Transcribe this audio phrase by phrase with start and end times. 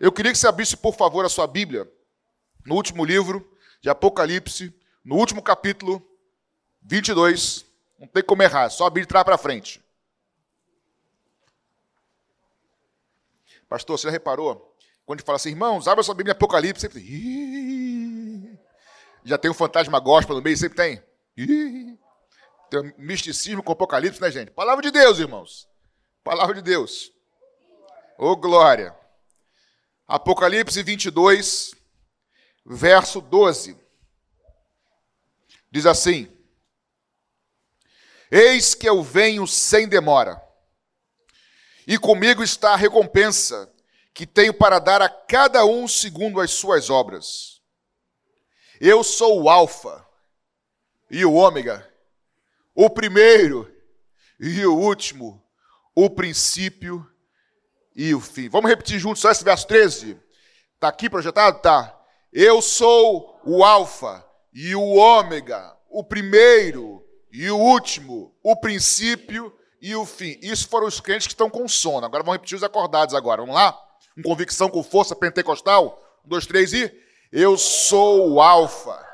[0.00, 1.86] Eu queria que você abrisse, por favor, a sua Bíblia
[2.64, 3.46] no último livro
[3.82, 6.02] de Apocalipse, no último capítulo
[6.80, 7.66] 22.
[7.98, 9.84] Não tem como errar, só abrir e trás para frente.
[13.68, 14.74] Pastor, você já reparou?
[15.04, 18.58] Quando fala assim, irmãos, abre a sua Bíblia em Apocalipse, sempre tem.
[19.22, 21.02] Já tem um fantasma gospel no meio, sempre tem.
[22.70, 24.50] Tem um misticismo com Apocalipse, né, gente?
[24.50, 25.68] Palavra de Deus, irmãos.
[26.24, 27.12] Palavra de Deus.
[28.18, 28.98] Ô, oh, glória.
[30.10, 31.72] Apocalipse 22,
[32.66, 33.78] verso 12.
[35.70, 36.28] Diz assim:
[38.28, 40.42] Eis que eu venho sem demora,
[41.86, 43.72] e comigo está a recompensa
[44.12, 47.62] que tenho para dar a cada um segundo as suas obras.
[48.80, 50.04] Eu sou o Alfa
[51.08, 51.88] e o Ômega,
[52.74, 53.72] o primeiro
[54.40, 55.40] e o último,
[55.94, 57.08] o princípio
[57.94, 58.48] e o fim.
[58.48, 60.18] Vamos repetir juntos só esse verso 13?
[60.74, 61.60] Está aqui projetado?
[61.60, 61.96] Tá.
[62.32, 69.94] Eu sou o Alfa e o Ômega, o primeiro e o último, o princípio e
[69.94, 70.38] o fim.
[70.42, 72.06] Isso foram os crentes que estão com sono.
[72.06, 73.42] Agora vamos repetir os acordados agora.
[73.42, 73.72] Vamos lá?
[74.14, 76.00] Com convicção, com força pentecostal.
[76.24, 76.92] Um, dois, três e.
[77.32, 79.08] Eu sou o Alfa.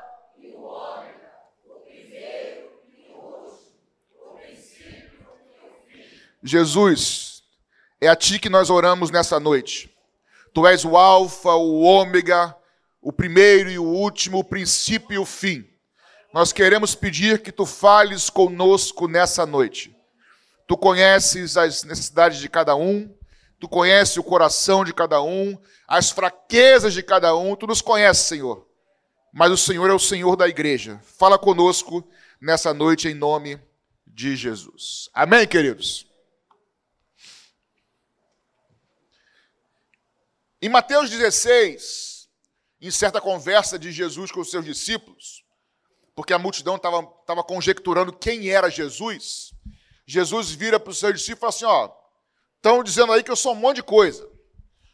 [6.43, 7.36] Jesus,
[7.99, 9.93] é a Ti que nós oramos nessa noite.
[10.53, 12.55] Tu és o Alfa, o Ômega,
[13.01, 15.67] o primeiro e o último, o princípio e o fim.
[16.33, 19.95] Nós queremos pedir que Tu fales conosco nessa noite.
[20.67, 23.11] Tu conheces as necessidades de cada um,
[23.59, 28.25] Tu conheces o coração de cada um, as fraquezas de cada um, Tu nos conheces,
[28.25, 28.67] Senhor.
[29.33, 30.99] Mas o Senhor é o Senhor da igreja.
[31.03, 32.07] Fala conosco
[32.41, 33.59] nessa noite em nome
[34.05, 35.09] de Jesus.
[35.13, 36.07] Amém, queridos?
[40.61, 42.29] Em Mateus 16,
[42.81, 45.43] em certa conversa de Jesus com os seus discípulos,
[46.15, 49.53] porque a multidão estava conjecturando quem era Jesus,
[50.07, 51.95] Jesus vira para os seus discípulos e fala assim: ó,
[52.55, 54.27] estão dizendo aí que eu sou um monte de coisa.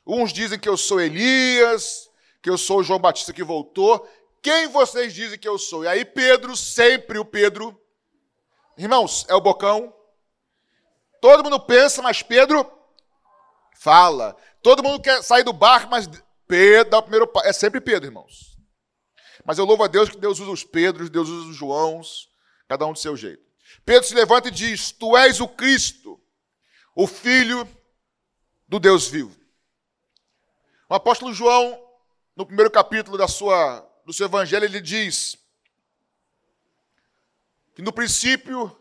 [0.06, 2.10] Uns dizem que eu sou Elias,
[2.42, 4.10] que eu sou o João Batista que voltou.
[4.42, 5.86] Quem vocês dizem que eu sou?
[5.86, 7.80] E aí Pedro, sempre o Pedro,
[8.76, 9.96] irmãos, é o bocão.
[11.22, 12.70] Todo mundo pensa, mas Pedro
[13.78, 14.36] fala.
[14.64, 16.10] Todo mundo quer sair do barco, mas
[16.48, 17.48] Pedro dá o primeiro passo.
[17.48, 18.58] É sempre Pedro, irmãos.
[19.46, 22.30] Mas eu louvo a Deus que Deus usa os Pedros, Deus usa os Joãos,
[22.66, 23.44] cada um do seu jeito.
[23.86, 26.18] Pedro se levanta e diz: Tu és o Cristo,
[26.96, 27.68] o Filho
[28.66, 29.38] do Deus vivo.
[30.90, 31.78] O apóstolo João,
[32.34, 35.38] no primeiro capítulo da sua, do seu evangelho, ele diz
[37.76, 38.74] que no princípio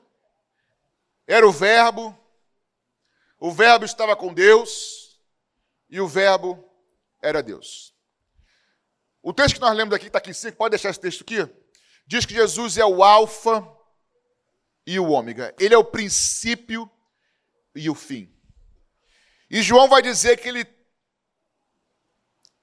[1.26, 2.16] era o Verbo,
[3.36, 5.01] o Verbo estava com Deus,
[5.92, 6.58] e o Verbo
[7.20, 7.94] era Deus.
[9.22, 11.46] O texto que nós lemos aqui, está aqui em cima, pode deixar esse texto aqui?
[12.06, 13.62] Diz que Jesus é o Alfa
[14.86, 15.54] e o Ômega.
[15.60, 16.90] Ele é o princípio
[17.74, 18.34] e o fim.
[19.50, 20.66] E João vai dizer que ele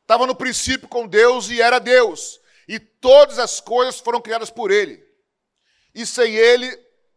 [0.01, 2.41] estava no princípio com Deus e era Deus.
[2.67, 5.07] E todas as coisas foram criadas por ele.
[5.93, 6.67] E sem ele,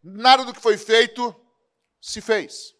[0.03, 1.35] nada do que foi feito
[1.99, 2.75] se fez.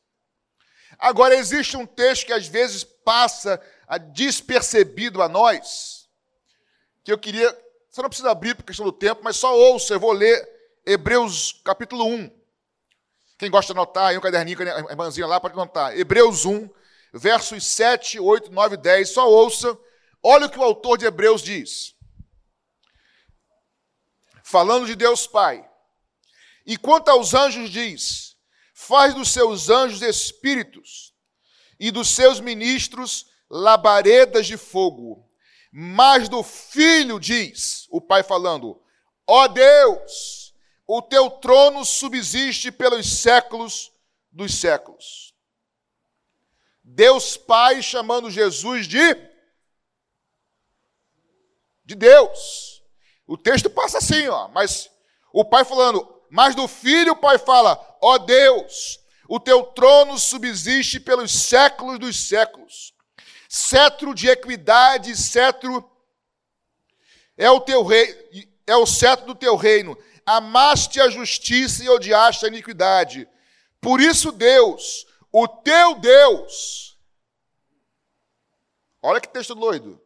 [1.04, 3.62] Agora, existe um texto que às vezes passa
[4.14, 6.10] despercebido a nós,
[7.04, 7.52] que eu queria.
[7.90, 10.50] Você não precisa abrir por questão do tempo, mas só ouça, eu vou ler
[10.86, 12.32] Hebreus capítulo 1.
[13.38, 15.94] Quem gosta de anotar, aí um caderninho, a irmãzinha lá pode anotar.
[16.00, 16.70] Hebreus 1,
[17.12, 19.10] versos 7, 8, 9, 10.
[19.10, 19.78] Só ouça.
[20.24, 21.98] Olha o que o autor de Hebreus diz.
[24.42, 25.70] Falando de Deus Pai.
[26.66, 28.23] E quanto aos anjos, diz:
[28.88, 31.14] Faz dos seus anjos espíritos
[31.80, 35.26] e dos seus ministros labaredas de fogo.
[35.72, 38.84] Mas do filho diz, o pai falando:
[39.26, 40.54] Ó Deus,
[40.86, 43.90] o teu trono subsiste pelos séculos
[44.30, 45.34] dos séculos.
[46.84, 49.16] Deus Pai chamando Jesus de
[51.86, 52.84] de Deus.
[53.26, 54.92] O texto passa assim, ó, mas
[55.32, 61.00] o pai falando, mas do filho o pai fala: Ó Deus, o teu trono subsiste
[61.00, 62.94] pelos séculos dos séculos.
[63.48, 65.90] Cetro de equidade, cetro
[67.38, 69.98] é o teu rei, é o cetro do teu reino.
[70.26, 73.26] Amaste a justiça e odiaste a iniquidade.
[73.80, 77.00] Por isso Deus, o teu Deus,
[79.02, 80.03] olha que texto doido.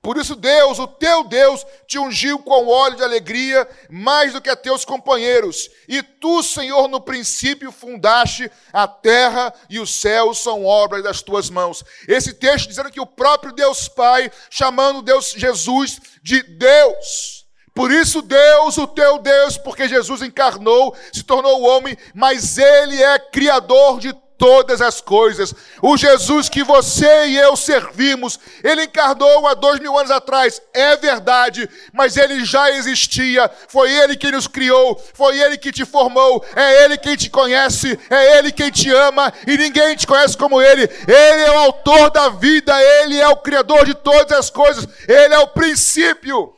[0.00, 4.48] Por isso, Deus, o teu Deus, te ungiu com óleo de alegria, mais do que
[4.48, 5.68] a teus companheiros.
[5.88, 11.50] E tu, Senhor, no princípio fundaste a terra e os céus são obras das tuas
[11.50, 11.84] mãos.
[12.06, 17.46] Esse texto dizendo que o próprio Deus Pai, chamando Deus Jesus de Deus.
[17.74, 23.18] Por isso, Deus, o teu Deus, porque Jesus encarnou, se tornou homem, mas ele é
[23.18, 25.52] criador de todas as coisas.
[25.82, 30.96] O Jesus que você e eu servimos, ele encarnou há dois mil anos atrás, é
[30.96, 33.50] verdade, mas ele já existia.
[33.66, 37.98] Foi ele quem nos criou, foi ele que te formou, é ele quem te conhece,
[38.08, 40.82] é ele quem te ama e ninguém te conhece como ele.
[40.82, 45.34] Ele é o autor da vida, ele é o criador de todas as coisas, ele
[45.34, 46.54] é o princípio,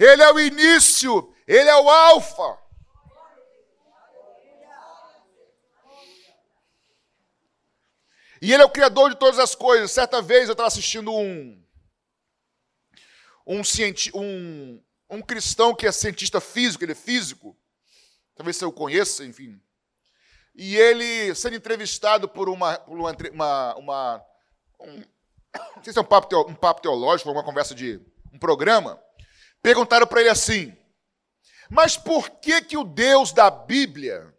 [0.00, 2.65] ele é o início, ele é o Alfa.
[8.40, 9.90] E ele é o criador de todas as coisas.
[9.90, 11.62] Certa vez eu estava assistindo um,
[13.46, 13.62] um,
[14.14, 17.56] um, um cristão que é cientista físico, ele é físico.
[18.34, 19.60] Talvez você o conheça, enfim.
[20.54, 22.78] E ele sendo entrevistado por uma.
[22.78, 24.24] Por uma, uma, uma
[24.80, 24.96] um,
[25.76, 28.00] não sei se é um papo, teo, um papo teológico, uma conversa de
[28.32, 29.00] um programa.
[29.62, 30.76] Perguntaram para ele assim:
[31.70, 34.34] Mas por que, que o Deus da Bíblia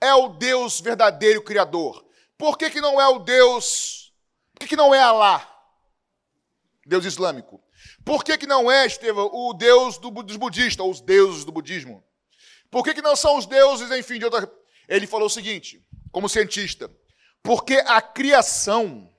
[0.00, 2.08] é o Deus verdadeiro criador?
[2.40, 4.14] Por que, que não é o Deus?
[4.54, 5.46] Por que, que não é Alá?
[6.86, 7.62] Deus islâmico.
[8.02, 11.52] Por que, que não é, Estevão, o Deus do, dos budistas, ou os deuses do
[11.52, 12.02] budismo?
[12.70, 14.50] Por que, que não são os deuses, enfim, de outra.
[14.88, 16.90] Ele falou o seguinte, como cientista:
[17.42, 19.14] porque a criação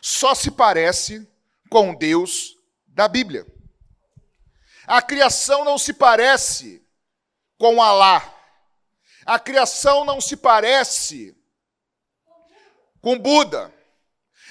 [0.00, 1.28] só se parece
[1.68, 3.44] com o Deus da Bíblia.
[4.86, 6.86] A criação não se parece
[7.58, 8.32] com Alá.
[9.24, 11.36] A criação não se parece
[13.06, 13.72] com Buda.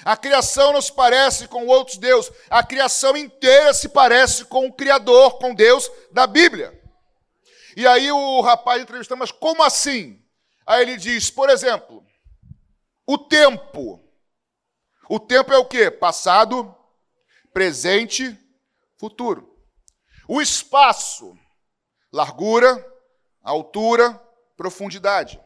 [0.02, 2.32] A criação não se parece com outros deuses.
[2.48, 6.72] A criação inteira se parece com o Criador, com Deus da Bíblia.
[7.76, 10.24] E aí o rapaz entrevista, mas como assim?
[10.66, 12.02] Aí ele diz, por exemplo,
[13.06, 14.02] o tempo.
[15.06, 15.90] O tempo é o quê?
[15.90, 16.74] Passado,
[17.52, 18.34] presente,
[18.96, 19.54] futuro.
[20.26, 21.38] O espaço,
[22.10, 22.74] largura,
[23.42, 24.18] altura,
[24.56, 25.38] profundidade.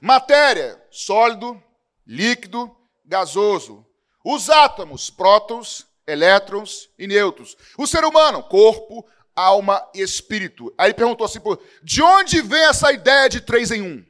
[0.00, 1.60] Matéria, sólido,
[2.06, 3.86] líquido, gasoso.
[4.24, 7.56] Os átomos, prótons, elétrons e nêutrons.
[7.76, 10.72] O ser humano, corpo, alma e espírito.
[10.78, 11.40] Aí perguntou assim:
[11.82, 14.04] de onde vem essa ideia de três em um?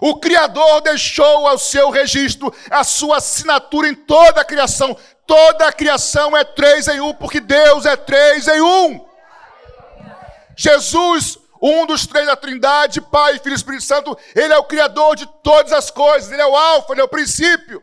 [0.00, 4.96] O Criador deixou ao seu registro a sua assinatura em toda a criação.
[5.26, 9.06] Toda a criação é três em um, porque Deus é três em um.
[10.56, 15.14] Jesus um dos três da Trindade, Pai, Filho e Espírito Santo, Ele é o Criador
[15.14, 17.82] de todas as coisas, Ele é o Alfa, Ele é o princípio.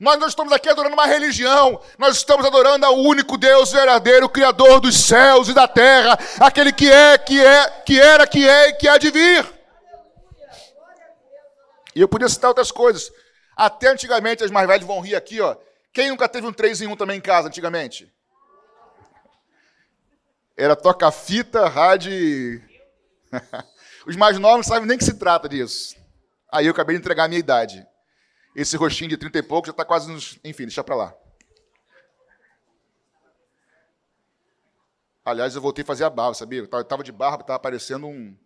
[0.00, 4.80] Nós não estamos aqui adorando uma religião, nós estamos adorando ao único Deus verdadeiro, Criador
[4.80, 8.72] dos céus e da terra, aquele que é, que é, que era, que é e
[8.74, 9.44] que há de vir.
[11.96, 13.10] E eu podia citar outras coisas.
[13.56, 15.56] Até antigamente, as mais velhas vão rir aqui, ó.
[15.92, 18.08] Quem nunca teve um 3 em 1 também em casa, antigamente?
[20.56, 22.62] Era toca-fita, rádio
[24.06, 25.96] Os mais novos não sabem nem que se trata disso.
[26.50, 27.86] Aí eu acabei de entregar a minha idade.
[28.56, 30.38] Esse rostinho de 30 e pouco já está quase nos.
[30.42, 31.14] Enfim, deixa para lá.
[35.24, 36.60] Aliás, eu voltei a fazer a barba, sabia?
[36.60, 38.36] Eu estava de barba, estava parecendo um.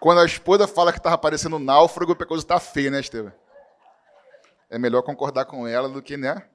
[0.00, 3.32] Quando a esposa fala que estava parecendo um náufrago, a coisa está feia, né, Estevam?
[4.70, 6.48] É melhor concordar com ela do que, né?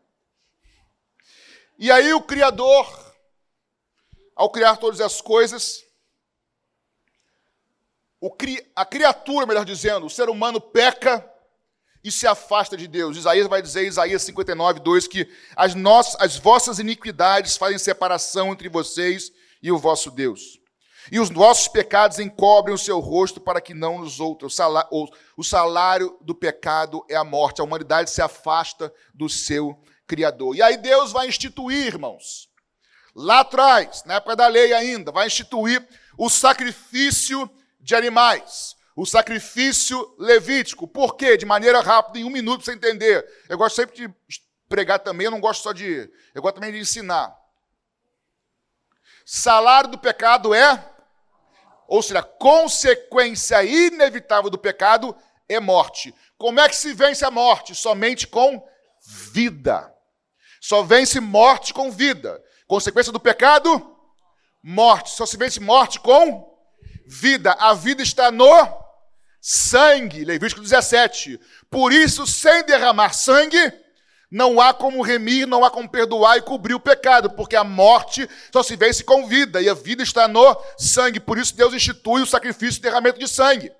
[1.77, 3.04] E aí o Criador
[4.35, 5.83] ao criar todas as coisas,
[8.75, 11.23] a criatura, melhor dizendo, o ser humano peca
[12.03, 13.17] e se afasta de Deus.
[13.17, 18.69] Isaías vai dizer, Isaías 59, 2, que as, nossas, as vossas iniquidades fazem separação entre
[18.69, 20.59] vocês e o vosso Deus.
[21.11, 24.57] E os vossos pecados encobrem o seu rosto para que não nos outros.
[25.37, 27.61] O salário do pecado é a morte.
[27.61, 30.55] A humanidade se afasta do seu Criador.
[30.55, 32.47] E aí Deus vai instituir, irmãos,
[33.15, 40.13] lá atrás, na época da lei ainda, vai instituir o sacrifício de animais, o sacrifício
[40.19, 40.87] levítico.
[40.87, 41.37] Por quê?
[41.37, 43.25] De maneira rápida, em um minuto para você entender.
[43.47, 44.13] Eu gosto sempre de
[44.67, 46.11] pregar também, eu não gosto só de.
[46.33, 47.35] Eu gosto também de ensinar.
[49.25, 50.85] Salário do pecado é,
[51.87, 55.15] ou seja, consequência inevitável do pecado
[55.47, 56.13] é morte.
[56.37, 57.73] Como é que se vence a morte?
[57.73, 58.67] Somente com
[59.31, 59.91] vida.
[60.59, 62.43] Só vence morte com vida.
[62.67, 63.95] Consequência do pecado?
[64.61, 65.11] Morte.
[65.11, 66.53] Só se vence morte com
[67.05, 67.51] vida.
[67.53, 68.85] A vida está no
[69.39, 70.25] sangue.
[70.25, 71.39] Levítico 17.
[71.69, 73.71] Por isso, sem derramar sangue,
[74.31, 78.27] não há como remir, não há como perdoar e cobrir o pecado, porque a morte
[78.51, 81.19] só se vence com vida, e a vida está no sangue.
[81.19, 83.71] Por isso, Deus institui o sacrifício e derramamento de sangue.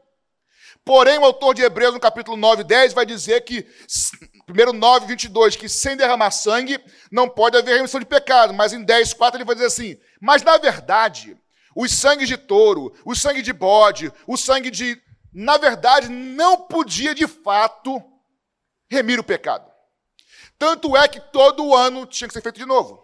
[0.86, 3.68] Porém, o autor de Hebreus, no capítulo 9, 10, vai dizer que,
[4.46, 6.80] primeiro 9, 22, que sem derramar sangue
[7.12, 8.54] não pode haver remissão de pecado.
[8.54, 11.36] Mas em 10, 4, ele vai dizer assim: Mas na verdade,
[11.76, 15.02] os sangues de touro, o sangue de bode, o sangue de.
[15.34, 18.02] Na verdade, não podia de fato
[18.88, 19.70] remir o pecado.
[20.58, 23.04] Tanto é que todo ano tinha que ser feito de novo.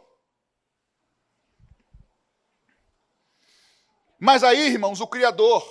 [4.19, 5.65] Mas aí, irmãos, o Criador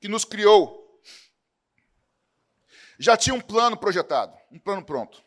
[0.00, 0.81] que nos criou,
[2.98, 5.22] já tinha um plano projetado, um plano pronto.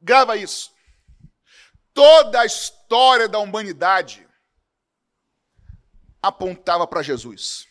[0.00, 0.72] Grava isso.
[1.92, 4.26] Toda a história da humanidade
[6.22, 7.66] apontava para Jesus.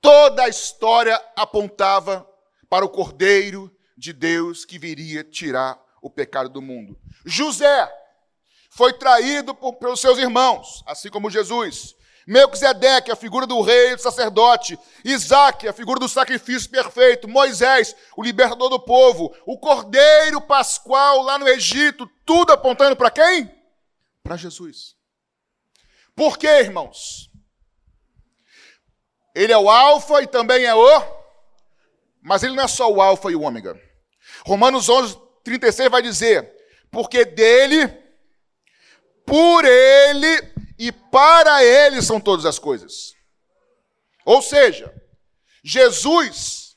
[0.00, 2.26] Toda a história apontava
[2.68, 6.98] para o Cordeiro de Deus que viria tirar o pecado do mundo.
[7.24, 7.92] José
[8.70, 11.94] foi traído por, pelos seus irmãos, assim como Jesus.
[12.30, 14.78] Melquisedeque, a figura do rei e do sacerdote.
[15.04, 17.26] Isaac, a figura do sacrifício perfeito.
[17.26, 19.34] Moisés, o libertador do povo.
[19.44, 22.08] O cordeiro pascual lá no Egito.
[22.24, 23.52] Tudo apontando para quem?
[24.22, 24.94] Para Jesus.
[26.14, 27.28] Por quê, irmãos?
[29.34, 31.02] Ele é o alfa e também é o...
[32.22, 33.76] Mas ele não é só o alfa e o ômega.
[34.46, 36.48] Romanos 11, 36 vai dizer,
[36.92, 37.88] porque dele,
[39.26, 40.49] por ele
[40.80, 43.12] e para ele são todas as coisas.
[44.24, 44.90] Ou seja,
[45.62, 46.74] Jesus,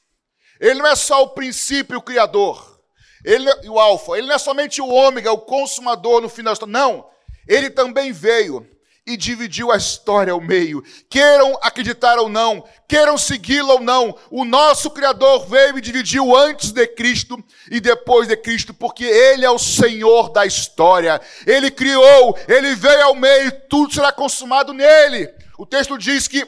[0.60, 2.82] ele não é só o princípio, o criador,
[3.24, 7.10] ele é o alfa, ele não é somente o ômega, o consumador no final, não,
[7.48, 8.70] ele também veio
[9.06, 10.82] e dividiu a história ao meio.
[11.10, 16.72] Queiram acreditar ou não, queiram segui-lo ou não, o nosso Criador veio e dividiu antes
[16.72, 21.20] de Cristo e depois de Cristo, porque Ele é o Senhor da história.
[21.46, 25.30] Ele criou, Ele veio ao meio, tudo será consumado nele.
[25.58, 26.48] O texto diz que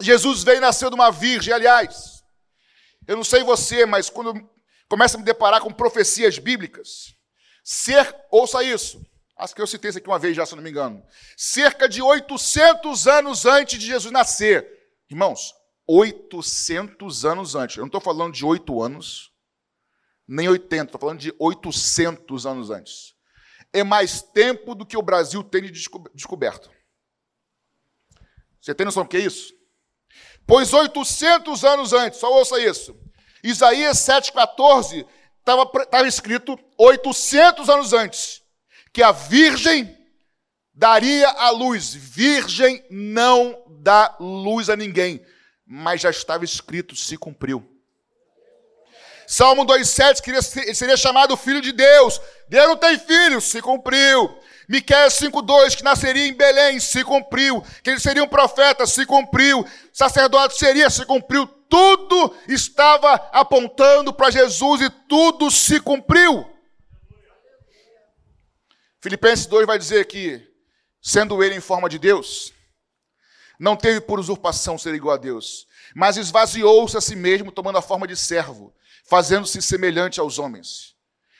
[0.00, 2.20] Jesus veio e nasceu de uma virgem, aliás.
[3.06, 4.34] Eu não sei você, mas quando
[4.88, 7.14] começa a me deparar com profecias bíblicas,
[7.62, 9.00] ser, ouça isso,
[9.40, 11.02] Acho que eu citei isso aqui uma vez já, se não me engano.
[11.34, 14.68] Cerca de 800 anos antes de Jesus nascer.
[15.08, 15.54] Irmãos,
[15.88, 17.78] 800 anos antes.
[17.78, 19.32] Eu não estou falando de 8 anos,
[20.28, 23.14] nem 80, estou falando de 800 anos antes.
[23.72, 25.70] É mais tempo do que o Brasil tem de
[26.14, 26.70] descoberto.
[28.60, 29.54] Você tem noção do que é isso?
[30.46, 32.94] Pois 800 anos antes, só ouça isso.
[33.42, 35.06] Isaías 7,14
[35.38, 38.39] estava escrito 800 anos antes
[38.92, 39.96] que a virgem
[40.74, 41.94] daria a luz.
[41.94, 45.24] Virgem não dá luz a ninguém,
[45.66, 47.66] mas já estava escrito, se cumpriu.
[49.26, 52.20] Salmo 2,7 que ele seria chamado filho de Deus.
[52.48, 54.36] Deus não tem filho, se cumpriu.
[54.68, 57.62] Miqueias 5,2, que nasceria em Belém, se cumpriu.
[57.82, 59.64] Que ele seria um profeta, se cumpriu.
[59.92, 61.46] Sacerdote seria, se cumpriu.
[61.46, 66.44] Tudo estava apontando para Jesus e tudo se cumpriu.
[69.00, 70.46] Filipenses 2 vai dizer que,
[71.00, 72.52] sendo ele em forma de Deus,
[73.58, 77.82] não teve por usurpação ser igual a Deus, mas esvaziou-se a si mesmo, tomando a
[77.82, 80.94] forma de servo, fazendo-se semelhante aos homens.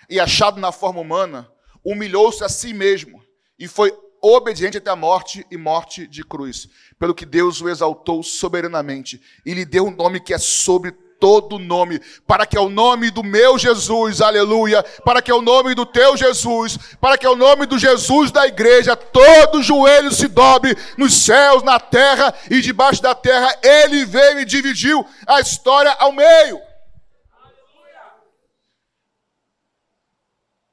[0.09, 1.51] E achado na forma humana,
[1.85, 3.23] humilhou-se a si mesmo
[3.59, 6.67] e foi obediente até a morte e morte de cruz,
[6.99, 11.59] pelo que Deus o exaltou soberanamente e lhe deu um nome que é sobre todo
[11.59, 16.17] nome, para que o nome do meu Jesus, aleluia, para que o nome do teu
[16.17, 21.63] Jesus, para que o nome do Jesus da igreja, todo joelho se dobre nos céus,
[21.63, 26.61] na terra e debaixo da terra, ele veio e dividiu a história ao meio.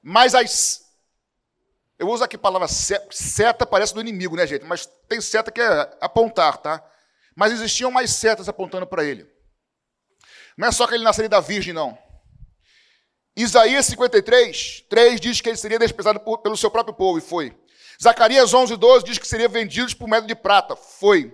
[0.02, 0.88] Mas as
[2.00, 4.64] eu uso aqui a palavra seta, seta parece do inimigo, né, gente?
[4.64, 6.84] Mas tem seta que é apontar, tá?
[7.36, 9.28] Mas existiam mais setas apontando para ele.
[10.58, 11.98] Não é só que ele nasceria da virgem, não.
[13.36, 17.56] Isaías 53, 3 diz que ele seria desprezado por, pelo seu próprio povo, e foi.
[18.02, 21.32] Zacarias 11, 12 diz que seria vendido por moeda de prata, foi.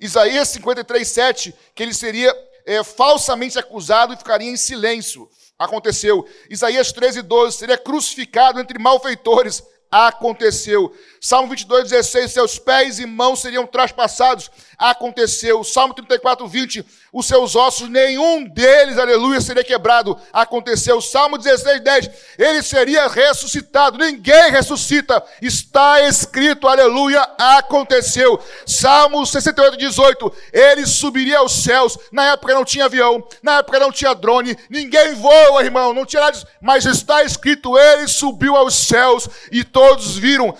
[0.00, 2.34] Isaías 53, 7, que ele seria
[2.64, 6.26] é, falsamente acusado e ficaria em silêncio, aconteceu.
[6.48, 10.94] Isaías 13, 12, seria crucificado entre malfeitores, aconteceu.
[11.26, 15.64] Salmo 22, 16, seus pés e mãos seriam traspassados, aconteceu.
[15.64, 21.00] Salmo 34, 20, os seus ossos, nenhum deles, aleluia, seria quebrado, aconteceu.
[21.00, 28.40] Salmo 16, 10, ele seria ressuscitado, ninguém ressuscita, está escrito, aleluia, aconteceu.
[28.64, 33.90] Salmo 68, 18, ele subiria aos céus, na época não tinha avião, na época não
[33.90, 39.28] tinha drone, ninguém voa, irmão, não tinha nada, mas está escrito, ele subiu aos céus
[39.50, 40.56] e todos viram,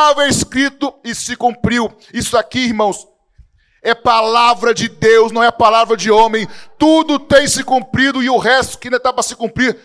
[0.00, 1.94] estava escrito e se cumpriu.
[2.12, 3.06] Isso aqui, irmãos,
[3.82, 6.48] é palavra de Deus, não é palavra de homem.
[6.78, 9.78] Tudo tem se cumprido e o resto que ainda está para se cumprir,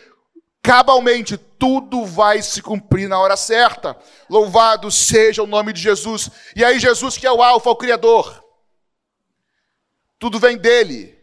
[0.63, 3.95] cabalmente, tudo vai se cumprir na hora certa.
[4.29, 6.29] Louvado seja o nome de Jesus.
[6.55, 8.41] E aí, Jesus, que é o Alfa, o Criador,
[10.17, 11.13] tudo vem dele,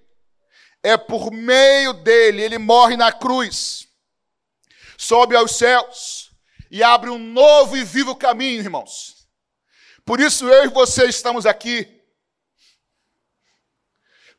[0.82, 3.88] é por meio dele, ele morre na cruz,
[4.98, 6.31] sobe aos céus
[6.72, 9.28] e abre um novo e vivo caminho, irmãos.
[10.06, 12.00] Por isso eu e você estamos aqui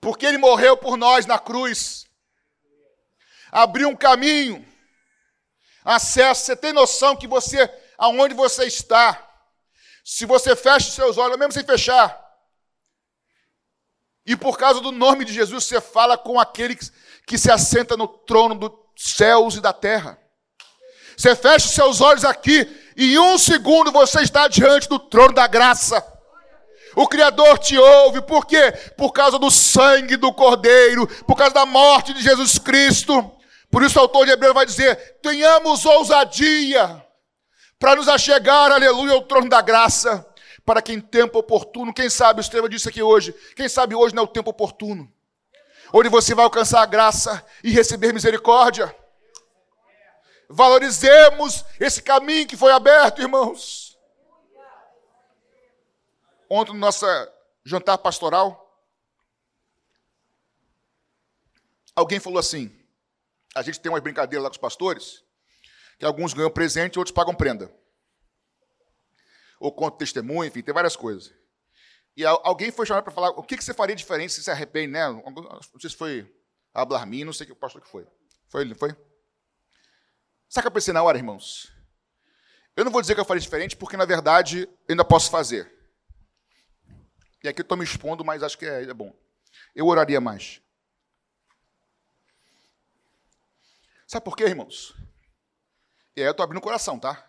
[0.01, 2.05] porque ele morreu por nós na cruz.
[3.51, 4.67] Abriu um caminho,
[5.85, 6.43] acesso.
[6.43, 9.31] Você tem noção que você, aonde você está,
[10.03, 12.19] se você fecha os seus olhos, mesmo sem fechar,
[14.25, 16.77] e por causa do nome de Jesus, você fala com aquele
[17.27, 20.22] que se assenta no trono dos céus e da terra.
[21.17, 25.33] Você fecha os seus olhos aqui, e em um segundo você está diante do trono
[25.33, 26.03] da graça.
[26.95, 28.71] O Criador te ouve, por quê?
[28.95, 33.31] Por causa do sangue do Cordeiro, por causa da morte de Jesus Cristo.
[33.71, 37.03] Por isso o autor de Hebreus vai dizer: tenhamos ousadia
[37.79, 40.25] para nos achegar, aleluia, ao trono da graça,
[40.63, 44.15] para que em tempo oportuno, quem sabe, o Estevão disse aqui hoje, quem sabe hoje
[44.15, 45.11] não é o tempo oportuno,
[45.91, 48.95] onde você vai alcançar a graça e receber misericórdia.
[50.53, 53.97] Valorizemos esse caminho que foi aberto, irmãos.
[56.47, 57.07] Ontem, no nosso
[57.65, 58.59] jantar pastoral,
[61.95, 62.71] alguém falou assim:
[63.55, 65.23] a gente tem umas brincadeiras lá com os pastores,
[65.97, 67.73] que alguns ganham presente e outros pagam prenda.
[69.59, 71.33] Ou contam testemunho, enfim, tem várias coisas.
[72.15, 75.09] E alguém foi chamado para falar o que, você faria diferente se se arrepende, né?
[75.09, 76.31] Não sei se foi
[76.71, 78.05] Ablarmin, não sei que pastor que foi.
[78.49, 78.95] Foi ele, foi?
[80.61, 81.73] Que eu pensei na hora, irmãos?
[82.75, 85.71] Eu não vou dizer que eu faria diferente, porque na verdade eu ainda posso fazer.
[87.43, 89.13] E aqui eu estou me expondo, mas acho que é, é bom.
[89.75, 90.61] Eu oraria mais.
[94.07, 94.95] Sabe por quê, irmãos?
[96.15, 97.27] E aí eu estou abrindo o coração, tá?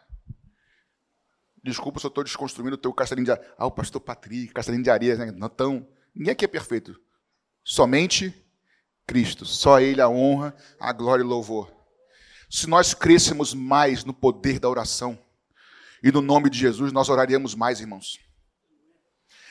[1.63, 3.55] Desculpa se eu estou desconstruindo o teu castelinho de areia.
[3.59, 5.33] Ah, o pastor Patrick, castelinho de areia, né?
[5.33, 5.89] Não tão...
[6.15, 7.01] Ninguém aqui é perfeito.
[7.65, 8.47] Somente
[9.07, 9.45] Cristo.
[9.45, 11.74] Só Ele a honra, a glória e o louvor.
[12.55, 15.19] Se nós crescemos mais no poder da oração
[16.01, 18.21] e no nome de Jesus, nós oraríamos mais, irmãos.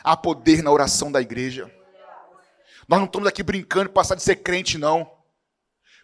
[0.02, 1.70] Há poder na oração da igreja.
[2.88, 5.12] Nós não estamos aqui brincando de passar de ser crente, não.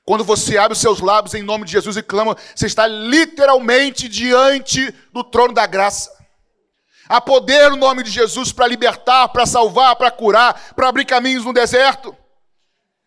[0.04, 4.10] Quando você abre os seus lábios em nome de Jesus e clama, você está literalmente
[4.10, 6.12] diante do trono da graça.
[7.08, 11.46] Há poder no nome de Jesus para libertar, para salvar, para curar, para abrir caminhos
[11.46, 12.14] no deserto.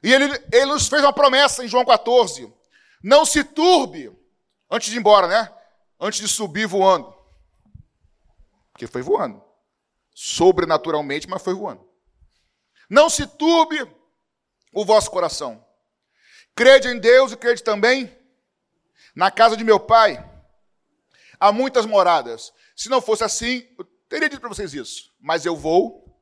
[0.03, 2.51] E ele, ele nos fez uma promessa em João 14:
[3.03, 4.17] não se turbe,
[4.71, 5.53] antes de ir embora, né?
[6.01, 7.15] Antes de subir voando.
[8.73, 9.43] Porque foi voando
[10.15, 11.87] sobrenaturalmente, mas foi voando.
[12.89, 13.87] Não se turbe
[14.73, 15.65] o vosso coração.
[16.55, 18.15] Crede em Deus e crede também
[19.15, 20.23] na casa de meu pai.
[21.41, 22.53] Há muitas moradas.
[22.77, 25.13] Se não fosse assim, eu teria dito para vocês isso.
[25.19, 26.21] Mas eu vou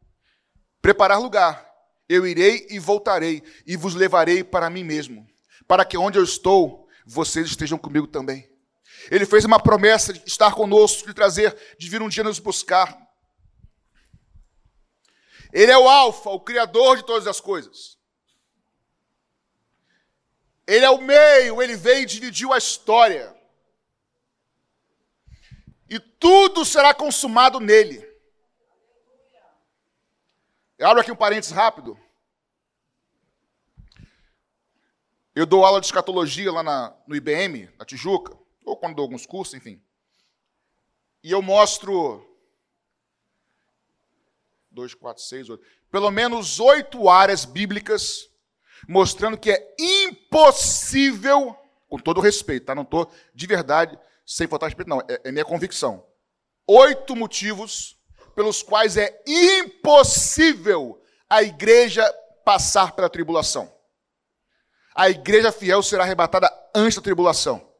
[0.80, 1.68] preparar lugar.
[2.08, 5.28] Eu irei e voltarei e vos levarei para mim mesmo,
[5.70, 8.52] para que onde eu estou, vocês estejam comigo também.
[9.08, 13.00] Ele fez uma promessa de estar conosco, de trazer, de vir um dia nos buscar.
[15.52, 17.96] Ele é o Alfa, o Criador de todas as coisas.
[20.66, 23.32] Ele é o meio, ele veio e dividiu a história.
[25.88, 28.04] E tudo será consumado nele.
[30.76, 31.96] Eu abro aqui um parênteses rápido.
[35.34, 39.26] Eu dou aula de escatologia lá na, no IBM, na Tijuca, ou quando dou alguns
[39.26, 39.80] cursos, enfim.
[41.22, 42.26] E eu mostro
[44.70, 45.64] dois, quatro, seis, oito.
[45.90, 48.30] Pelo menos oito áreas bíblicas
[48.88, 51.56] mostrando que é impossível,
[51.88, 52.74] com todo respeito, tá?
[52.74, 55.00] Não estou de verdade sem faltar respeito, não.
[55.00, 56.06] É, é minha convicção.
[56.66, 57.96] Oito motivos
[58.34, 62.08] pelos quais é impossível a igreja
[62.44, 63.72] passar pela tribulação.
[64.94, 67.70] A igreja fiel será arrebatada antes da tribulação.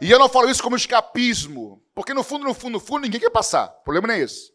[0.00, 3.20] E eu não falo isso como escapismo, Porque no fundo, no fundo, no fundo, ninguém
[3.20, 3.66] quer passar.
[3.80, 4.52] O problema não é esse.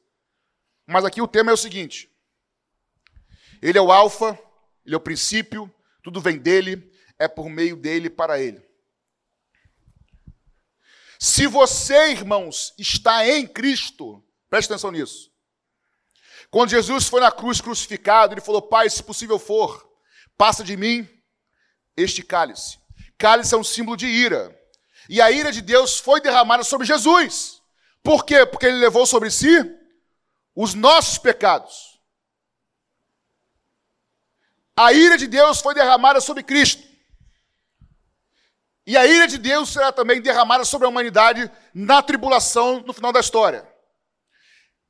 [0.88, 2.10] Mas aqui o tema é o seguinte:
[3.62, 4.40] Ele é o Alfa,
[4.86, 8.64] ele é o princípio, tudo vem dele, é por meio dele para ele.
[11.20, 15.32] Se você, irmãos, está em Cristo, preste atenção nisso.
[16.50, 19.90] Quando Jesus foi na cruz crucificado, ele falou: Pai, se possível for,
[20.38, 21.08] passa de mim
[21.96, 22.78] este cálice.
[23.18, 24.58] Cálice é um símbolo de ira.
[25.10, 27.62] E a ira de Deus foi derramada sobre Jesus.
[28.02, 28.46] Por quê?
[28.46, 29.54] Porque ele levou sobre si
[30.56, 32.00] os nossos pecados.
[34.76, 36.84] A ira de Deus foi derramada sobre Cristo.
[38.86, 43.14] E a ira de Deus será também derramada sobre a humanidade na tribulação no final
[43.14, 43.68] da história.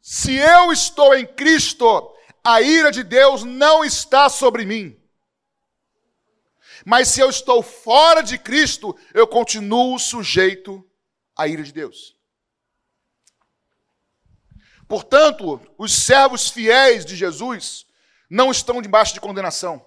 [0.01, 2.11] Se eu estou em Cristo,
[2.43, 4.99] a ira de Deus não está sobre mim.
[6.85, 10.85] Mas se eu estou fora de Cristo, eu continuo sujeito
[11.37, 12.15] à ira de Deus.
[14.87, 17.85] Portanto, os servos fiéis de Jesus
[18.29, 19.83] não estão debaixo de condenação.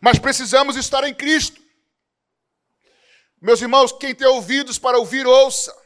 [0.00, 1.60] Mas precisamos estar em Cristo.
[3.40, 5.76] Meus irmãos, quem tem ouvidos para ouvir, ouça.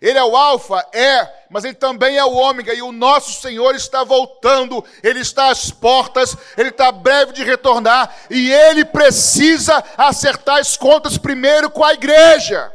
[0.00, 3.74] Ele é o Alfa, é, mas ele também é o Ômega, e o nosso Senhor
[3.74, 10.58] está voltando, ele está às portas, ele está breve de retornar, e ele precisa acertar
[10.58, 12.72] as contas primeiro com a igreja.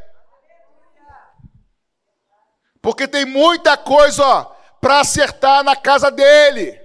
[2.81, 4.45] Porque tem muita coisa
[4.81, 6.81] para acertar na casa dele.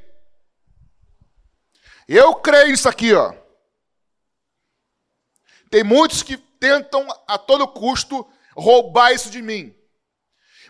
[2.07, 3.35] Eu creio nisso aqui, ó.
[5.71, 9.78] Tem muitos que tentam a todo custo roubar isso de mim.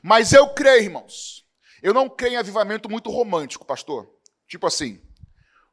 [0.03, 1.45] Mas eu creio, irmãos.
[1.83, 4.09] Eu não creio em avivamento muito romântico, pastor.
[4.47, 5.01] Tipo assim,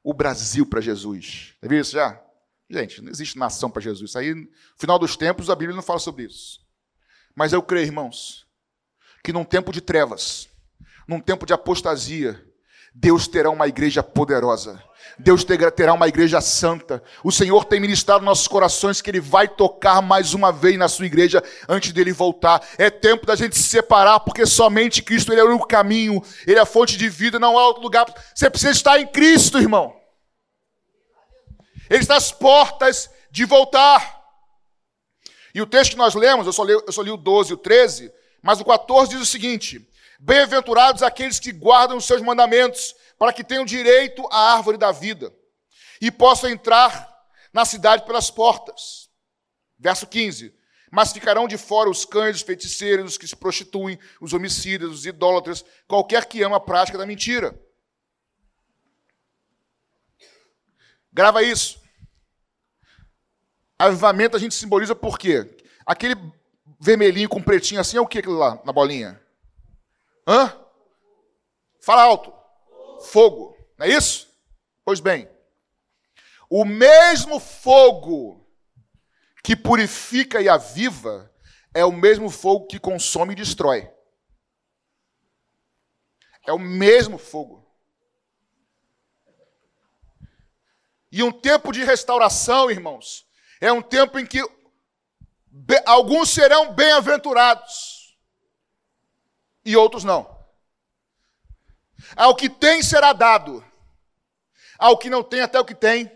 [0.03, 1.55] o Brasil para Jesus.
[1.61, 2.21] Já viu isso já?
[2.69, 4.09] Gente, não existe nação para Jesus.
[4.09, 6.59] Isso aí, no final dos tempos, a Bíblia não fala sobre isso.
[7.35, 8.47] Mas eu creio, irmãos,
[9.23, 10.47] que num tempo de trevas,
[11.07, 12.43] num tempo de apostasia,
[12.93, 14.81] Deus terá uma igreja poderosa.
[15.17, 17.01] Deus terá uma igreja santa.
[17.23, 21.05] O Senhor tem ministrado nossos corações que Ele vai tocar mais uma vez na sua
[21.05, 22.61] igreja antes dele voltar.
[22.77, 26.61] É tempo da gente se separar, porque somente Cristo Ele é o caminho, Ele é
[26.61, 28.05] a fonte de vida, não há outro lugar.
[28.33, 29.95] Você precisa estar em Cristo, irmão.
[31.89, 34.23] Ele está às portas de voltar.
[35.53, 37.53] E o texto que nós lemos, eu só li, eu só li o 12 e
[37.53, 39.87] o 13, mas o 14 diz o seguinte:
[40.19, 45.33] Bem-aventurados aqueles que guardam os seus mandamentos, para que tenham direito à árvore da vida
[46.01, 47.13] e possam entrar
[47.53, 49.09] na cidade pelas portas.
[49.77, 50.53] Verso 15.
[50.91, 55.05] Mas ficarão de fora os cães, os feiticeiros, os que se prostituem, os homicidas, os
[55.05, 57.59] idólatras, qualquer que ama a prática da mentira.
[61.11, 61.81] Grava isso.
[63.77, 65.57] Avivamento a gente simboliza por quê?
[65.85, 66.15] Aquele
[66.79, 69.21] vermelhinho com pretinho assim é o que aquilo lá na bolinha?
[70.27, 70.53] Hã?
[71.81, 72.33] Fala alto.
[73.05, 73.55] Fogo.
[73.77, 74.27] Não é isso?
[74.83, 75.29] Pois bem,
[76.49, 78.45] o mesmo fogo
[79.43, 81.31] que purifica e aviva
[81.73, 83.91] é o mesmo fogo que consome e destrói.
[86.47, 87.65] É o mesmo fogo.
[91.11, 93.25] E um tempo de restauração, irmãos,
[93.61, 94.39] é um tempo em que
[95.85, 98.17] alguns serão bem-aventurados
[99.63, 100.34] e outros não.
[102.15, 103.63] Ao que tem será dado,
[104.77, 106.11] ao que não tem, até o que tem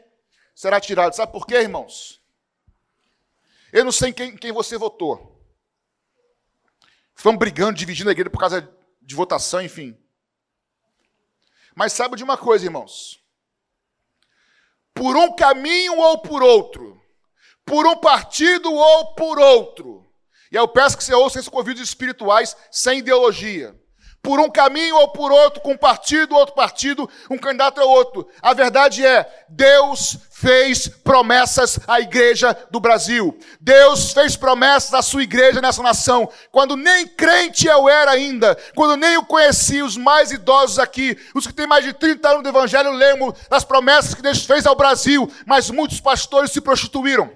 [0.53, 1.15] será tirado.
[1.15, 2.21] Sabe por quê, irmãos?
[3.71, 5.39] Eu não sei quem, quem você votou.
[7.15, 8.69] Estamos brigando, dividindo a igreja por causa
[9.01, 9.97] de votação, enfim.
[11.75, 13.23] Mas sabe de uma coisa, irmãos?
[14.93, 17.01] Por um caminho ou por outro,
[17.65, 20.11] por um partido ou por outro,
[20.51, 23.79] e eu peço que você ouça esses convites espirituais sem ideologia
[24.21, 27.89] por um caminho ou por outro, com um partido ou outro partido, um candidato ou
[27.89, 28.27] outro.
[28.41, 33.37] A verdade é, Deus fez promessas à igreja do Brasil.
[33.59, 36.29] Deus fez promessas à sua igreja nessa nação.
[36.51, 41.47] Quando nem crente eu era ainda, quando nem o conheci, os mais idosos aqui, os
[41.47, 44.75] que têm mais de 30 anos de evangelho, lembro das promessas que Deus fez ao
[44.75, 47.31] Brasil, mas muitos pastores se prostituíram.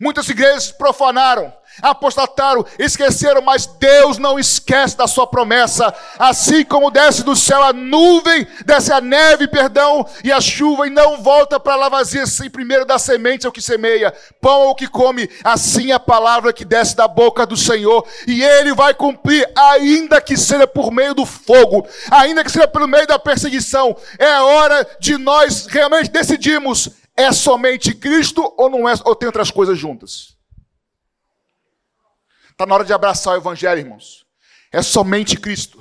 [0.00, 5.94] Muitas igrejas profanaram, apostataram, esqueceram, mas Deus não esquece da sua promessa.
[6.18, 10.90] Assim como desce do céu a nuvem, desce a neve, perdão, e a chuva, e
[10.90, 14.86] não volta para lá vazia, sem primeiro dar semente ao que semeia, pão ao que
[14.86, 19.48] come, assim é a palavra que desce da boca do Senhor, e ele vai cumprir,
[19.56, 23.96] ainda que seja por meio do fogo, ainda que seja pelo meio da perseguição.
[24.18, 29.50] É hora de nós realmente decidirmos: é somente Cristo ou não é, ou tem outras
[29.50, 30.35] coisas juntas?
[32.56, 34.24] Está na hora de abraçar o Evangelho, irmãos.
[34.72, 35.78] é somente Cristo.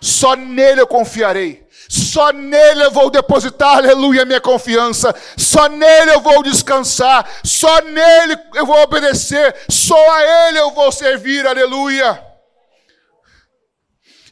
[0.00, 1.68] Só nele eu confiarei.
[1.90, 5.14] Só nele eu vou depositar, aleluia, minha confiança.
[5.36, 7.30] Só nele eu vou descansar.
[7.44, 9.54] Só nele eu vou obedecer.
[9.68, 12.26] Só a ele eu vou servir, aleluia.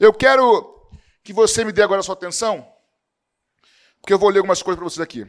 [0.00, 0.88] Eu quero
[1.22, 2.66] que você me dê agora a sua atenção,
[4.00, 5.26] porque eu vou ler algumas coisas para vocês aqui.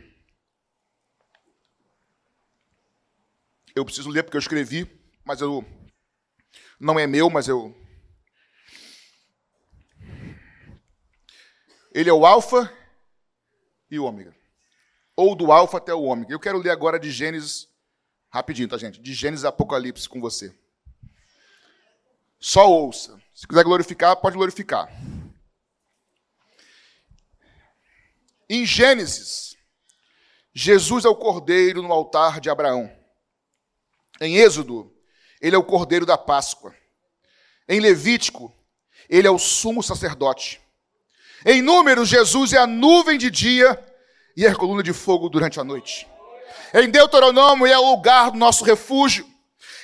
[3.76, 4.90] Eu preciso ler porque eu escrevi,
[5.26, 5.66] mas eu
[6.80, 7.76] não é meu, mas eu
[11.96, 12.70] Ele é o alfa
[13.90, 14.36] e o ômega.
[15.16, 16.34] Ou do alfa até o ômega.
[16.34, 17.70] Eu quero ler agora de Gênesis
[18.30, 19.00] rapidinho, tá gente?
[19.00, 20.54] De Gênesis Apocalipse com você.
[22.38, 23.18] Só ouça.
[23.34, 24.90] Se quiser glorificar, pode glorificar.
[28.50, 29.56] Em Gênesis,
[30.54, 32.92] Jesus é o cordeiro no altar de Abraão.
[34.20, 34.94] Em Êxodo,
[35.46, 36.74] ele é o cordeiro da Páscoa.
[37.70, 38.52] Em Levítico,
[39.08, 40.60] ele é o sumo sacerdote.
[41.46, 43.80] Em Números, Jesus é a nuvem de dia
[44.36, 46.08] e a coluna de fogo durante a noite.
[46.74, 49.24] Em Deuteronômio, ele é o lugar do nosso refúgio.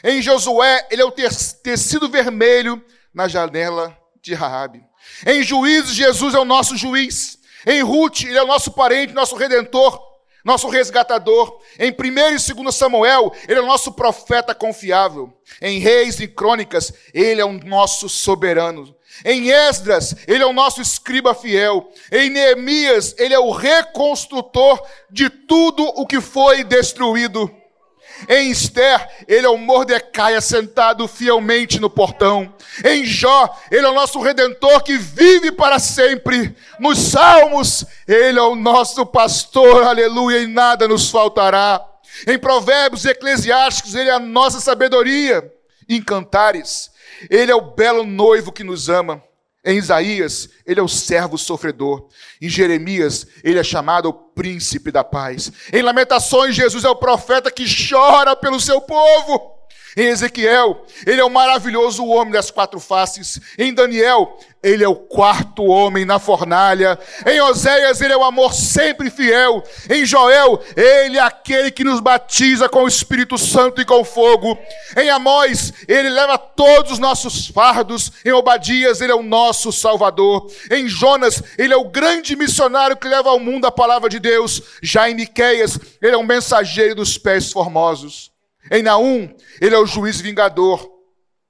[0.03, 4.83] Em Josué, ele é o tecido vermelho na janela de Raabe.
[5.27, 7.37] Em Juízes, Jesus é o nosso juiz.
[7.67, 10.01] Em Ruth, ele é o nosso parente, nosso redentor,
[10.43, 11.59] nosso resgatador.
[11.79, 11.93] Em 1
[12.51, 15.31] e 2 Samuel, ele é o nosso profeta confiável.
[15.61, 18.95] Em Reis e Crônicas, ele é o nosso soberano.
[19.25, 21.91] Em Esdras, ele é o nosso escriba fiel.
[22.11, 27.51] Em Neemias, ele é o reconstrutor de tudo o que foi destruído.
[28.29, 32.53] Em Esther, ele é o Mordecai assentado fielmente no portão.
[32.85, 36.55] Em Jó, ele é o nosso redentor que vive para sempre.
[36.79, 41.81] Nos Salmos, ele é o nosso pastor, aleluia, e nada nos faltará.
[42.27, 45.49] Em Provérbios Eclesiásticos, ele é a nossa sabedoria.
[45.87, 46.91] Em Cantares,
[47.29, 49.23] ele é o belo noivo que nos ama.
[49.63, 52.07] Em Isaías, ele é o servo sofredor.
[52.41, 55.51] Em Jeremias, ele é chamado o príncipe da paz.
[55.71, 59.60] Em Lamentações, Jesus é o profeta que chora pelo seu povo.
[59.97, 63.39] Em Ezequiel, ele é o maravilhoso homem das quatro faces.
[63.57, 66.97] Em Daniel, ele é o quarto homem na fornalha.
[67.25, 69.63] Em Oséias, ele é o amor sempre fiel.
[69.89, 74.57] Em Joel, ele é aquele que nos batiza com o Espírito Santo e com fogo.
[74.95, 78.11] Em Amós, ele leva todos os nossos fardos.
[78.23, 80.49] Em Obadias, ele é o nosso Salvador.
[80.69, 84.61] Em Jonas, ele é o grande missionário que leva ao mundo a palavra de Deus.
[84.81, 88.30] Já em Miqueias, ele é o mensageiro dos pés formosos.
[88.71, 90.89] Em Naum, ele é o juiz vingador.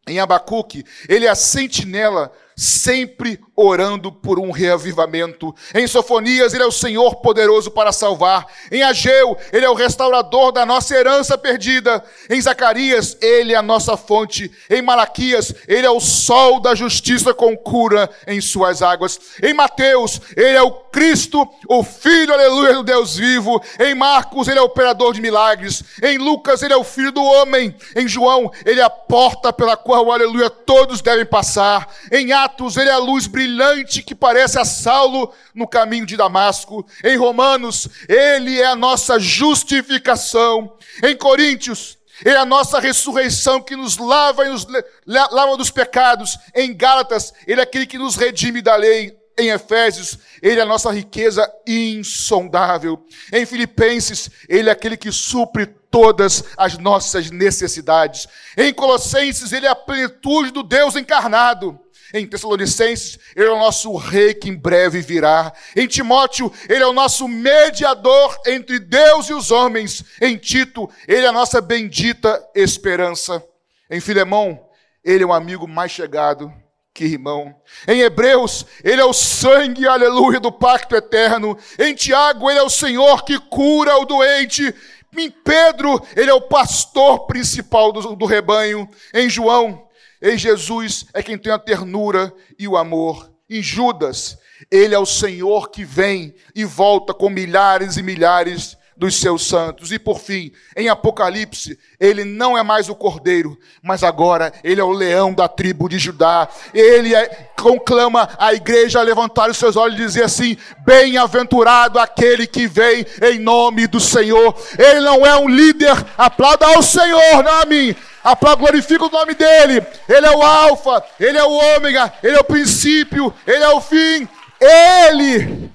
[0.08, 5.54] Em Abacuque, ele é a sentinela sempre orando por um reavivamento.
[5.74, 8.46] Em Sofonias, ele é o Senhor poderoso para salvar.
[8.72, 12.04] Em Ageu, ele é o restaurador da nossa herança perdida.
[12.30, 14.52] Em Zacarias, ele é a nossa fonte.
[14.70, 19.20] Em Malaquias, ele é o sol da justiça com cura em suas águas.
[19.42, 23.60] Em Mateus, ele é o Cristo, o Filho, aleluia, do Deus vivo.
[23.80, 25.84] Em Marcos, ele é o operador de milagres.
[26.02, 27.76] Em Lucas, ele é o Filho do homem.
[27.96, 31.88] Em João, ele é a porta pela qual, aleluia, todos devem passar.
[32.12, 36.18] Em Atos, Atos, ele é a luz brilhante que parece a Saulo no caminho de
[36.18, 36.86] Damasco.
[37.04, 40.78] Em Romanos, ele é a nossa justificação.
[41.02, 44.68] Em Coríntios, ele é a nossa ressurreição que nos lava e nos
[45.08, 46.38] lava dos pecados.
[46.54, 49.18] Em Gálatas, ele é aquele que nos redime da lei.
[49.40, 53.04] Em Efésios, ele é a nossa riqueza insondável.
[53.32, 58.28] Em Filipenses, ele é aquele que supre todas as nossas necessidades.
[58.58, 61.80] Em Colossenses, ele é a plenitude do Deus encarnado.
[62.14, 65.54] Em Tessalonicenses, ele é o nosso rei que em breve virá.
[65.76, 70.04] Em Timóteo, ele é o nosso mediador entre Deus e os homens.
[70.22, 73.44] Em Tito, ele é a nossa bendita esperança.
[73.90, 74.60] Em Filemão,
[75.04, 76.54] ele é um amigo mais chegado
[76.94, 77.56] que irmão.
[77.88, 81.58] Em Hebreus, ele é o sangue, aleluia, do pacto eterno.
[81.80, 84.74] Em Tiago, ele é o Senhor que cura o doente.
[85.18, 88.90] Em Pedro, ele é o pastor principal do, do rebanho.
[89.14, 89.88] Em João,
[90.22, 93.32] em Jesus é quem tem a ternura e o amor.
[93.50, 94.38] Em Judas,
[94.70, 99.92] ele é o Senhor que vem e volta com milhares e milhares dos seus santos.
[99.92, 104.84] E por fim, em Apocalipse, ele não é mais o cordeiro, mas agora ele é
[104.84, 106.48] o leão da tribo de Judá.
[106.72, 110.56] Ele é, conclama a igreja a levantar os seus olhos e dizer assim:
[110.86, 114.56] Bem-aventurado aquele que vem em nome do Senhor.
[114.78, 117.96] Ele não é um líder, aplauda ao Senhor, não a mim.
[118.24, 119.86] Aplauda, glorifica o nome dele.
[120.08, 123.82] Ele é o Alfa, ele é o Ômega, ele é o princípio, ele é o
[123.82, 124.28] fim.
[124.60, 125.72] Ele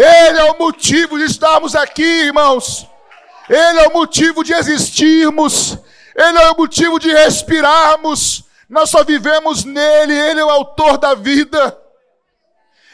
[0.00, 2.86] ele é o motivo de estarmos aqui, irmãos.
[3.48, 5.76] Ele é o motivo de existirmos.
[6.14, 8.44] Ele é o motivo de respirarmos.
[8.68, 11.76] Nós só vivemos nele, ele é o autor da vida.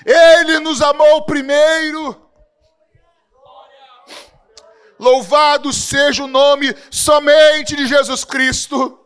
[0.07, 2.24] Ele nos amou primeiro.
[4.99, 9.01] Louvado seja o nome somente de Jesus Cristo.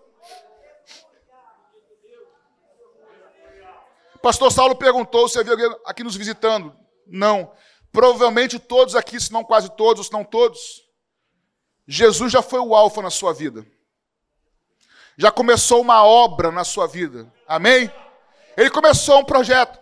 [4.23, 6.77] Pastor Saulo perguntou se havia alguém aqui nos visitando.
[7.07, 7.53] Não.
[7.91, 10.85] Provavelmente todos aqui, se não quase todos, se não todos.
[11.87, 13.67] Jesus já foi o alfa na sua vida.
[15.17, 17.33] Já começou uma obra na sua vida.
[17.47, 17.91] Amém?
[18.57, 19.79] Ele começou um projeto.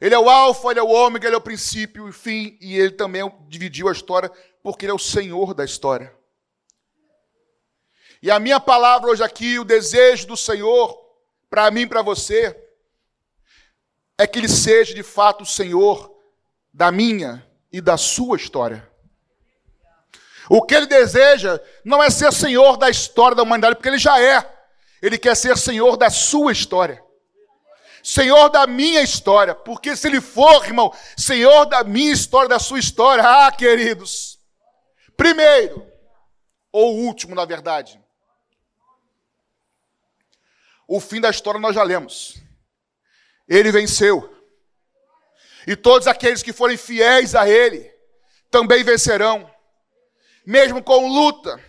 [0.00, 2.78] Ele é o alfa, ele é o ômega, ele é o princípio e fim, e
[2.78, 4.30] ele também dividiu a história,
[4.62, 6.16] porque ele é o Senhor da história.
[8.22, 10.98] E a minha palavra hoje aqui, o desejo do Senhor,
[11.48, 12.56] para mim e para você,
[14.16, 16.12] é que Ele seja de fato o Senhor
[16.74, 18.88] da minha e da sua história.
[20.50, 24.20] O que Ele deseja não é ser Senhor da história da humanidade, porque Ele já
[24.20, 24.44] é.
[25.00, 27.02] Ele quer ser Senhor da sua história.
[28.08, 32.78] Senhor da minha história, porque se Ele for, irmão, Senhor da minha história, da sua
[32.78, 34.40] história, ah, queridos,
[35.14, 35.86] primeiro,
[36.72, 38.02] ou último, na verdade,
[40.88, 42.42] o fim da história nós já lemos.
[43.46, 44.34] Ele venceu.
[45.66, 47.94] E todos aqueles que forem fiéis a Ele
[48.50, 49.54] também vencerão.
[50.46, 51.62] Mesmo com luta,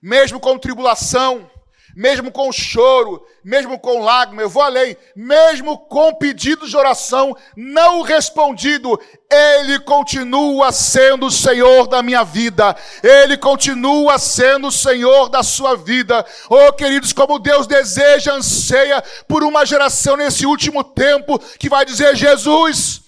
[0.00, 1.50] mesmo com tribulação,
[1.94, 8.02] mesmo com choro, mesmo com lágrima, eu vou além, mesmo com pedidos de oração não
[8.02, 9.00] respondido,
[9.30, 15.76] Ele continua sendo o Senhor da minha vida, Ele continua sendo o Senhor da sua
[15.76, 16.24] vida.
[16.48, 22.14] Oh, queridos, como Deus deseja, anseia por uma geração nesse último tempo que vai dizer:
[22.16, 23.02] Jesus,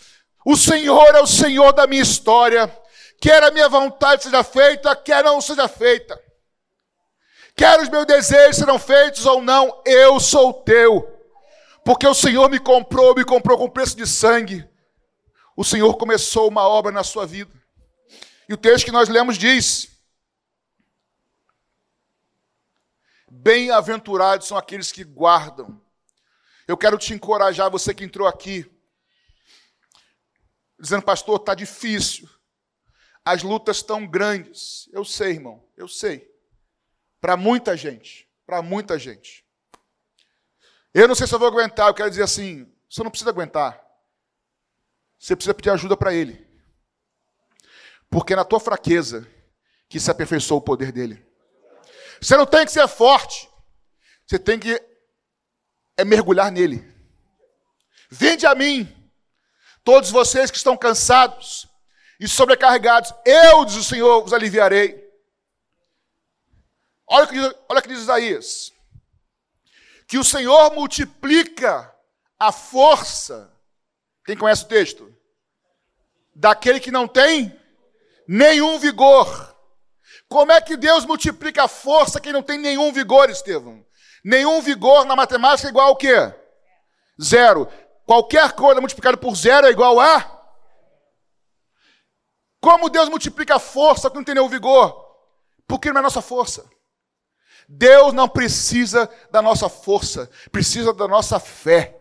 [0.45, 2.71] o Senhor é o Senhor da minha história,
[3.21, 6.32] quer a minha vontade seja feita, quer não seja feita.
[7.55, 11.09] Quer os meus desejos serão feitos ou não, eu sou teu.
[11.85, 14.69] Porque o Senhor me comprou, me comprou com preço de sangue.
[15.57, 17.53] O Senhor começou uma obra na sua vida.
[18.49, 19.89] E o texto que nós lemos diz:
[23.31, 25.81] Bem-aventurados são aqueles que guardam.
[26.67, 28.71] Eu quero te encorajar, você que entrou aqui,
[30.79, 32.29] dizendo, pastor, está difícil.
[33.25, 34.89] As lutas estão grandes.
[34.93, 36.32] Eu sei, irmão, eu sei.
[37.23, 38.29] Para muita gente.
[38.45, 39.47] Para muita gente.
[40.93, 43.81] Eu não sei se eu vou aguentar, eu quero dizer assim: você não precisa aguentar.
[45.19, 46.45] Você precisa pedir ajuda para Ele.
[48.11, 49.27] Porque é na tua fraqueza
[49.89, 51.25] que se aperfeiçoa o poder dele.
[52.21, 53.49] Você não tem que ser forte.
[54.27, 54.83] Você tem que
[55.97, 56.93] é mergulhar nele.
[58.11, 58.93] Vinde a mim,
[59.85, 61.69] todos vocês que estão cansados
[62.19, 65.02] e sobrecarregados, eu, diz o Senhor, vos aliviarei.
[67.13, 68.73] Olha o que diz, olha o que diz Isaías.
[70.09, 71.95] Que o Senhor multiplica
[72.39, 73.53] a força.
[74.25, 75.15] Quem conhece o texto?
[76.35, 77.55] Daquele que não tem
[78.27, 79.55] nenhum vigor.
[80.27, 83.85] Como é que Deus multiplica a força quem não tem nenhum vigor, Estevão?
[84.25, 86.17] Nenhum vigor na matemática é igual ao quê?
[87.23, 87.69] Zero.
[88.07, 90.41] Qualquer coisa multiplicada por zero é igual a?
[92.59, 94.99] Como Deus multiplica a força quando não tem nenhum vigor?
[95.67, 96.65] Porque não é nossa força.
[97.75, 101.97] Deus não precisa da nossa força, precisa da nossa fé.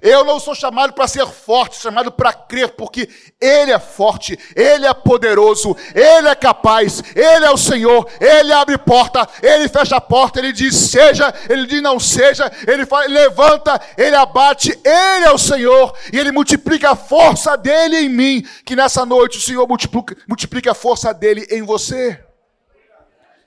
[0.00, 3.08] Eu não sou chamado para ser forte, chamado para crer, porque
[3.40, 8.78] Ele é forte, Ele é poderoso, Ele é capaz, Ele é o Senhor, Ele abre
[8.78, 13.80] porta, Ele fecha a porta, Ele diz seja, Ele diz não seja, Ele faz, levanta,
[13.96, 18.76] Ele abate, Ele é o Senhor, e Ele multiplica a força dEle em mim, que
[18.76, 22.31] nessa noite o Senhor multiplica, multiplica a força dEle em você.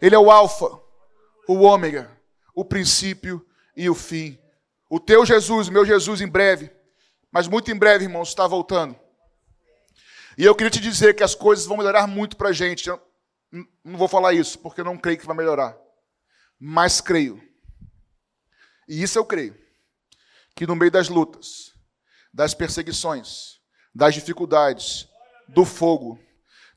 [0.02, 0.80] Ele é o Alfa,
[1.48, 2.12] o Ômega,
[2.54, 4.38] o princípio e o fim.
[4.90, 6.72] O teu Jesus, meu Jesus, em breve,
[7.32, 8.96] mas muito em breve, irmãos, está voltando.
[10.38, 12.90] E eu queria te dizer que as coisas vão melhorar muito para a gente.
[12.90, 13.02] Eu
[13.84, 15.78] não vou falar isso, porque eu não creio que vai melhorar.
[16.60, 17.42] Mas creio.
[18.88, 19.58] E isso eu creio.
[20.56, 21.74] Que no meio das lutas,
[22.34, 23.60] das perseguições,
[23.94, 25.08] das dificuldades,
[25.48, 26.20] do fogo,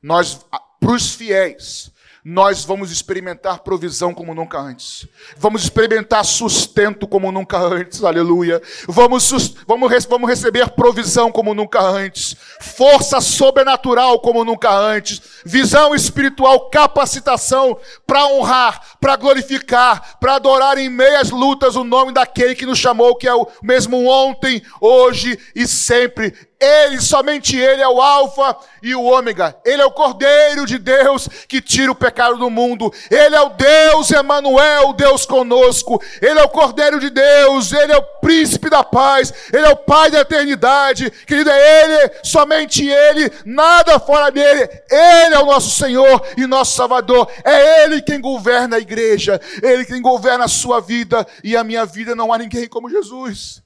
[0.01, 0.45] nós,
[0.79, 1.91] para os fiéis,
[2.23, 5.07] nós vamos experimentar provisão como nunca antes.
[5.37, 8.61] Vamos experimentar sustento como nunca antes, aleluia.
[8.87, 9.31] Vamos,
[9.65, 12.35] vamos, vamos receber provisão como nunca antes.
[12.59, 15.21] Força sobrenatural como nunca antes.
[15.45, 22.55] Visão espiritual, capacitação para honrar, para glorificar, para adorar em meias lutas o nome daquele
[22.55, 26.48] que nos chamou, que é o mesmo ontem, hoje e sempre.
[26.61, 29.55] Ele, somente Ele é o Alfa e o Ômega.
[29.63, 32.93] Ele é o Cordeiro de Deus que tira o pecado do mundo.
[33.09, 36.01] Ele é o Deus Emanuel, Deus conosco.
[36.21, 37.71] Ele é o Cordeiro de Deus.
[37.71, 39.33] Ele é o Príncipe da paz.
[39.53, 41.09] Ele é o Pai da eternidade.
[41.09, 44.69] Querido, é Ele, somente Ele, nada fora dele.
[44.91, 47.31] Ele é o nosso Senhor e nosso Salvador.
[47.45, 49.39] É Ele quem governa a igreja.
[49.63, 52.13] Ele quem governa a sua vida e a minha vida.
[52.15, 53.63] Não há ninguém como Jesus.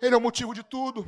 [0.00, 1.04] Ele é o motivo de tudo.